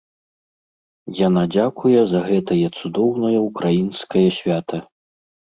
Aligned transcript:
Яна 1.27 1.43
дзякуе 1.55 2.01
за 2.13 2.19
гэтае 2.31 2.67
цудоўнае 2.79 3.37
ўкраінскае 3.47 4.27
свята. 4.41 4.83